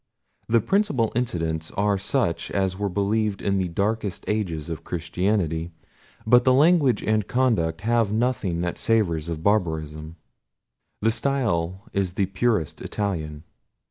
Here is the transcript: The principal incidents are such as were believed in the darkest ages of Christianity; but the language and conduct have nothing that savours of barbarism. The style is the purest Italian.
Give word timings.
The 0.47 0.61
principal 0.61 1.11
incidents 1.13 1.69
are 1.77 1.99
such 1.99 2.49
as 2.49 2.75
were 2.75 2.89
believed 2.89 3.39
in 3.39 3.57
the 3.57 3.67
darkest 3.67 4.25
ages 4.27 4.67
of 4.67 4.83
Christianity; 4.83 5.73
but 6.25 6.43
the 6.43 6.55
language 6.55 7.03
and 7.03 7.27
conduct 7.27 7.81
have 7.81 8.11
nothing 8.11 8.61
that 8.61 8.79
savours 8.79 9.29
of 9.29 9.43
barbarism. 9.43 10.15
The 11.03 11.11
style 11.11 11.83
is 11.93 12.13
the 12.15 12.25
purest 12.25 12.81
Italian. 12.81 13.43